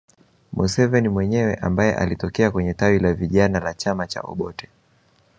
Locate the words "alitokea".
1.95-2.51